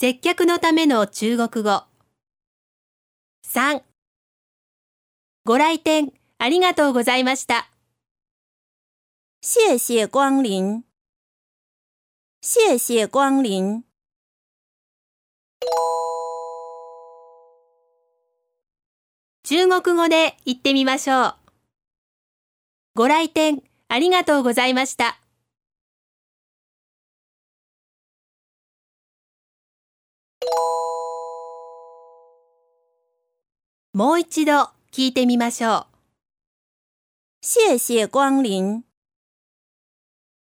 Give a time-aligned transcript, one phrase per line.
[0.00, 1.82] 接客のための中国語。
[3.46, 3.82] 3
[5.44, 7.68] ご来店ありがとうございました。
[9.42, 10.84] 谢谢光临。
[12.40, 13.84] 谢谢光临。
[19.44, 21.34] 中国語で言ってみましょう。
[22.94, 25.20] ご来店ありがとうございました。
[33.92, 35.86] もう一度聞いてみましょう。
[37.42, 38.89] 谢谢光临。